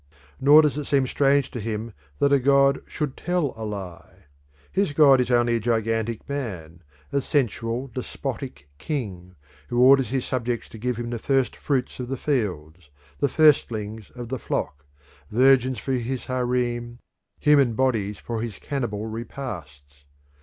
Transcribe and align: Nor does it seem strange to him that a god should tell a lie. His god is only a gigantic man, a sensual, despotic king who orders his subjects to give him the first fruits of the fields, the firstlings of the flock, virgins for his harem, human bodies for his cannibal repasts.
Nor 0.39 0.63
does 0.63 0.79
it 0.79 0.85
seem 0.85 1.05
strange 1.05 1.51
to 1.51 1.59
him 1.59 1.93
that 2.17 2.33
a 2.33 2.39
god 2.39 2.79
should 2.87 3.15
tell 3.15 3.53
a 3.55 3.63
lie. 3.63 4.23
His 4.71 4.93
god 4.93 5.21
is 5.21 5.29
only 5.29 5.57
a 5.57 5.59
gigantic 5.59 6.27
man, 6.27 6.81
a 7.11 7.21
sensual, 7.21 7.85
despotic 7.85 8.67
king 8.79 9.35
who 9.67 9.79
orders 9.79 10.09
his 10.09 10.25
subjects 10.25 10.67
to 10.69 10.79
give 10.79 10.97
him 10.97 11.11
the 11.11 11.19
first 11.19 11.55
fruits 11.55 11.99
of 11.99 12.07
the 12.07 12.17
fields, 12.17 12.89
the 13.19 13.29
firstlings 13.29 14.09
of 14.15 14.29
the 14.29 14.39
flock, 14.39 14.85
virgins 15.29 15.77
for 15.77 15.91
his 15.93 16.25
harem, 16.25 16.97
human 17.39 17.75
bodies 17.75 18.17
for 18.17 18.41
his 18.41 18.57
cannibal 18.57 19.05
repasts. 19.05 20.05